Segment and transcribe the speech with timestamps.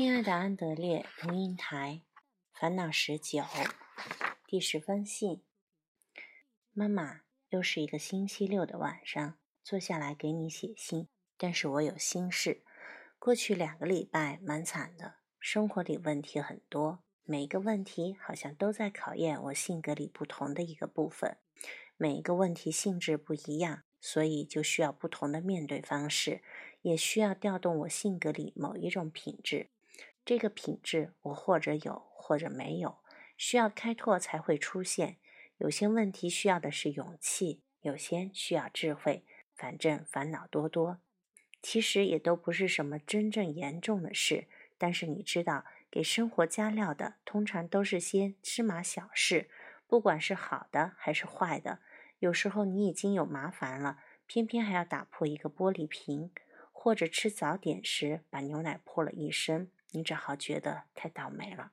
[0.00, 2.00] 亲爱的安德烈，录音台，
[2.54, 3.42] 烦恼十九，
[4.46, 5.42] 第十封信。
[6.72, 11.08] 妈妈，又是一个星期六的晚上，坐下来给你写信。
[11.36, 12.62] 但是我有心事。
[13.18, 21.36] 过去两个礼拜蛮惨的，生活里问题很多，每一个问题好像都在考验我性格里不同的一个部分。
[21.98, 26.42] 每一个问题性质不一样，所以就需要不同的面对方式，
[26.80, 29.68] 也需要调动我性格里某一种品质。
[30.30, 32.98] 这个品质我或者有，或者没有，
[33.36, 35.16] 需要开拓才会出现。
[35.58, 39.24] 有些问题需要的是勇气，有些需要智慧。
[39.56, 40.98] 反正烦恼多多，
[41.60, 44.46] 其实也都不是什么真正严重的事。
[44.78, 49.50] 但是你知道，给生活加料的，通常都是些芝麻小事，
[49.88, 51.80] 不管是好的还是坏的。
[52.20, 56.30] 有时候你已经有麻烦了，偏偏还要打破一个玻璃瓶，
[56.70, 59.68] 或者吃早点时把牛奶泼了一身。
[59.92, 61.72] 你只好觉得太倒霉了。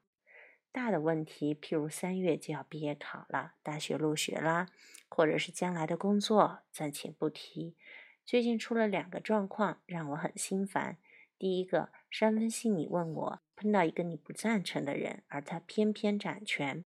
[0.72, 4.68] 大的问题，譬如三月就要毕业考了，大学入学啦，
[5.10, 7.76] 或者是将来的工作，暂且不提。
[8.24, 10.98] 最近出了两个状况，让我很心烦。
[11.40, 16.84] 第一个，上封信你问我碰到一个你不赞成的人，而他偏偏掌权，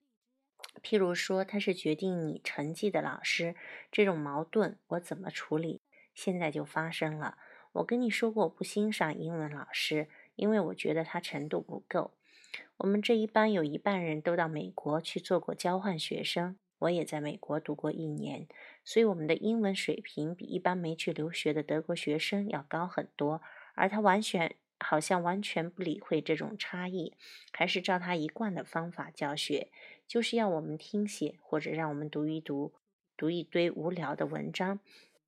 [0.82, 3.54] 譬如说他是决定你成绩的老师，
[3.92, 5.80] 这种矛盾我怎么处理？
[6.14, 7.38] 现在就发生了。
[7.72, 10.08] 我跟你说过，我不欣赏英文老师。
[10.36, 12.12] 因为我觉得他程度不够。
[12.78, 18.46] 我们这一班有一半人都到美国去做过交换学生，我也在美国读过一年，
[18.84, 23.40] 所以我们的英文水平比一般没去留学的德国学生要高很多。
[23.74, 27.14] 而他完全好像完全不理会这种差异，
[27.52, 29.68] 还是照他一贯的方法教学，
[30.06, 32.72] 就是要我们听写或者让我们读一读，
[33.16, 34.80] 读一堆无聊的文章。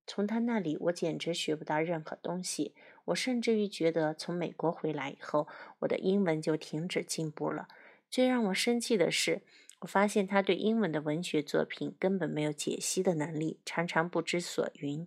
[0.09, 2.75] 从他那里，我简直学不到任何东西。
[3.05, 5.47] 我甚至于觉得，从美国回来以后，
[5.81, 7.69] 我的英文就停止进步了。
[8.11, 9.43] 最让我生气的是，
[9.81, 15.07] 我发现他对英文的文学作品根本没有解析的能力，常常不知所云。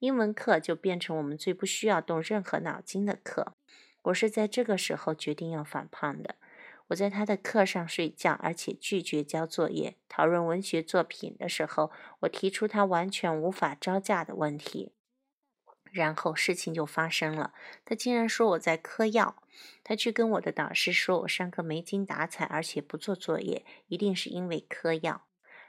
[0.00, 3.54] 英文课就变成我们最不需要动任何脑筋的课。
[4.02, 6.34] 我是在这个时候决定要反叛的。
[6.92, 9.96] 我在他的课上睡觉，而且拒绝交作业。
[10.08, 14.92] 讨论文学作品的时候，我提出他完全无法招架的问题，
[15.90, 17.54] 然后事情就发生了。
[17.84, 19.42] 他竟然说我在嗑药。
[19.84, 25.26] 他去跟我的导师说我上课没精打采，而且不做作业，一定是因为嗑药。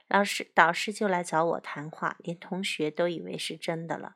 [0.08, 4.16] 老师、导师就来找我谈话，连同学都以为是真的了。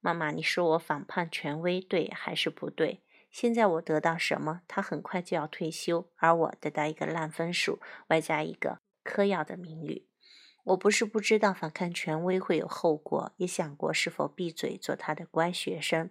[0.00, 3.02] 妈妈，你说我反叛权威对还是不对？
[3.32, 4.60] 现在我得到什么？
[4.68, 10.06] 他很快就要退休，而我得到一个烂分数，外加一个嗑药的名誉。
[10.64, 16.10] 我不是不知道反抗权威会有后果，也想过是否闭嘴做他的乖学生，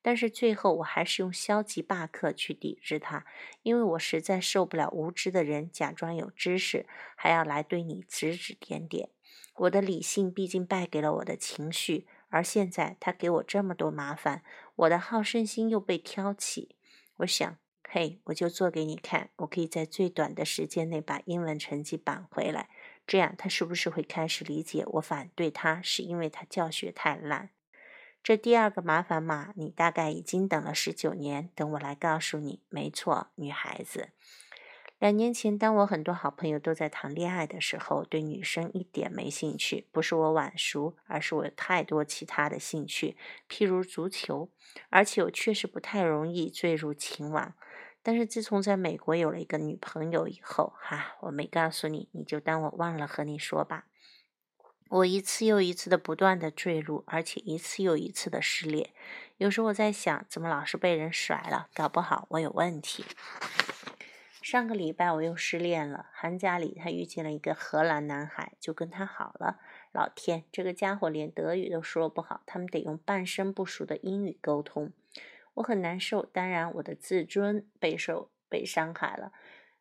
[0.00, 3.26] 但是最后我还是用消极罢课去抵制他，
[3.62, 9.10] 因为我实在受不了无知的人假装有知识，还要来对你指指点点。
[9.56, 12.08] 我的理性毕竟败给了我的情绪。
[12.34, 14.42] 而现在他给我这么多麻烦，
[14.74, 16.76] 我的好胜心又被挑起。
[17.16, 22.68] 我想，嘿，我就做给你看，我可以在最短的时间内把英文成绩扳回来。
[23.06, 27.50] 这样他是不是会开始理解我反对他是因为他教学太烂？
[28.22, 32.62] 这第二个麻烦嘛，你大概已经等了十九年，等我来告诉你。
[32.68, 34.10] 没错，女孩子。
[35.02, 39.88] 两年前，当我很多好朋友都在谈恋爱的时候，对女生一点没兴趣。
[39.90, 43.16] 不是我晚熟，而是我有太多其他的兴趣，
[43.50, 44.48] 譬如足球。
[44.90, 47.52] 而且我确实不太容易坠入情网。
[48.00, 53.86] 但是自从在美国有了一个女朋友以后，哈，我没告诉你，你就当我忘了和你说吧。
[54.88, 58.90] 我一次又一次的不断的坠入，而且一次又一次的失恋。
[59.38, 61.66] 有时候我在想，怎么老是被人甩了？
[61.74, 63.04] 搞不好我有问题。
[64.42, 66.06] 上个礼拜我又失恋了。
[66.12, 69.60] 寒假里，他遇见了一个荷兰男孩，就跟他好了。
[69.92, 74.92] 老天，这个家伙连德语都说不好，他们得用半生不熟的英语沟通。
[75.54, 79.32] 我很难受，当然我的自尊备受被伤害了。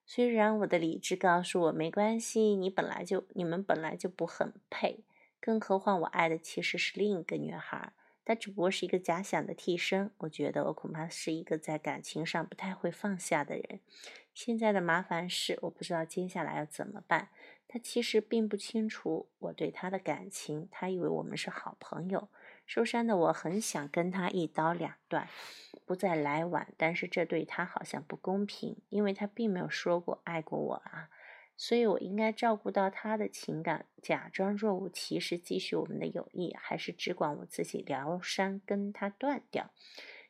[0.06, 5.04] 虽然我的理智告诉我没关系，你本来就你们本来就不很配，
[5.40, 7.94] 更何况我爱的其实是另一个女孩，
[8.32, 10.10] 他只不过是一个假想的替身。
[10.20, 13.82] 我觉得我恐怕是一个在感情上不太会放下的人。
[14.34, 17.28] 现在的麻烦是，我不知道接下来要怎么办。
[17.68, 22.30] 他其实并不清楚我对他的感情，他以为我们是好朋友。
[22.66, 25.28] 受伤的我很想跟他一刀两断，
[25.86, 26.66] 不再来往。
[26.78, 31.10] 但是这对他好像不公平，因为他并没有说过爱过我啊。
[31.64, 39.70] 所以我应该照顾到他的情感，假装若无其事继续我们的友谊，还是只管我自己疗伤，跟他断掉？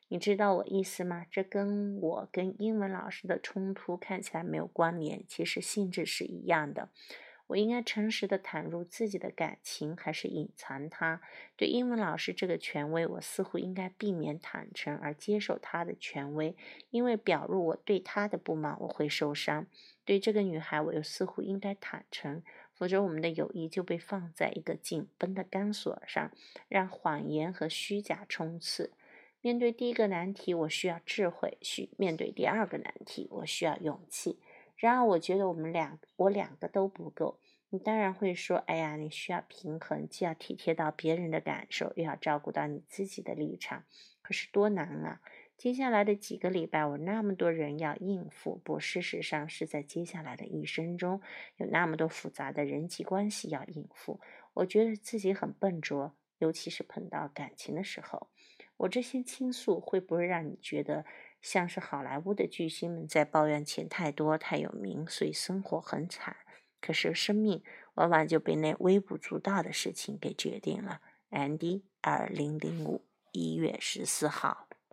[0.09, 1.25] 你知道我意思吗？
[1.31, 6.89] 这跟我跟英文老师的冲突看起来没有关联，其实性质是一样的。
[7.51, 11.19] 我应该诚实的袒露自己的感情，还是隐藏它？
[11.57, 16.55] 对英文老师这个权威，我似乎应该避免坦诚，而接受他的权威，
[16.91, 19.67] 因为表露我对他的不满，我会受伤。
[20.05, 22.41] 对这个女孩，我又似乎应该坦诚，
[22.73, 26.31] 否则我们的友谊就被放在一个紧绷的钢索上，
[26.69, 28.93] 让谎言和虚假冲刺。
[29.41, 34.39] 面对第一个难题，我需要智慧；需面对第二个难题，我需要勇气。
[34.81, 37.39] 然而，我觉得我们两我两个都不够。
[37.69, 43.83] 你当然会说：“哎呀，你需要平衡，既要体贴到别人的感受，又要照顾到你自己的立场。
[44.23, 45.21] 可是多难啊！
[45.55, 51.21] 接下来的几个礼拜，我那么多人要应付，不，事实上是在接下来的一生中，
[51.57, 54.19] 有那么多复杂的人际关系要应付。
[54.55, 58.29] 我觉得自己很笨拙，尤其是碰到感情的时候。”
[58.77, 61.05] 我这些倾诉会不会让你觉得
[61.41, 66.37] 像是好莱坞的巨星们在抱怨钱太多、太有名，所以生活很惨？
[66.79, 67.63] 可是生命
[67.95, 71.01] 往往就被那微不足道的事情给决定了。
[71.29, 74.67] Andy，二零零五一月十四号。